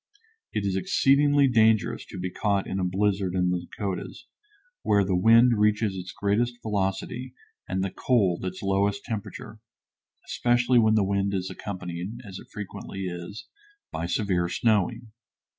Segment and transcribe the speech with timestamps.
[0.51, 4.25] It is exceedingly dangerous to be caught in a blizzard in the Dakotas,
[4.81, 7.35] where the wind reaches its greatest velocity
[7.69, 9.59] and the cold its lowest temperature
[10.25, 13.45] especially when the wind is accompanied, as it frequently is,
[13.91, 15.11] by severe snowing.